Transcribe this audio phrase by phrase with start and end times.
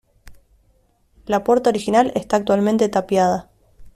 [1.27, 3.51] La puerta original está actualmente tapiada.